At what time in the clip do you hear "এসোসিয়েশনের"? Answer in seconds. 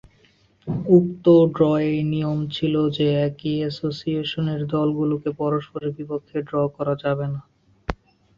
3.69-4.61